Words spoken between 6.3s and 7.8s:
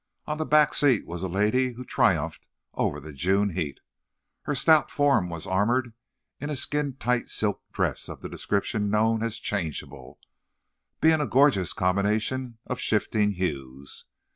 in a skin tight silk